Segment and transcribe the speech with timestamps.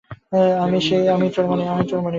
[0.63, 1.69] আমিই তোর মনিব।